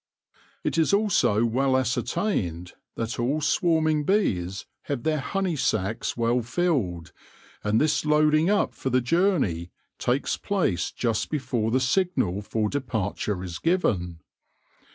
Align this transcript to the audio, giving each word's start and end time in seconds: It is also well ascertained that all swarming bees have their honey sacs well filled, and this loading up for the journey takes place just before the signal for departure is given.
It 0.63 0.79
is 0.79 0.93
also 0.95 1.45
well 1.45 1.77
ascertained 1.77 2.73
that 2.95 3.19
all 3.19 3.39
swarming 3.39 4.03
bees 4.03 4.65
have 4.85 5.03
their 5.03 5.19
honey 5.19 5.55
sacs 5.55 6.17
well 6.17 6.41
filled, 6.41 7.11
and 7.63 7.79
this 7.79 8.03
loading 8.03 8.49
up 8.49 8.73
for 8.73 8.89
the 8.89 8.99
journey 8.99 9.69
takes 9.99 10.37
place 10.37 10.89
just 10.89 11.29
before 11.29 11.69
the 11.69 11.79
signal 11.79 12.41
for 12.41 12.67
departure 12.67 13.43
is 13.43 13.59
given. 13.59 14.21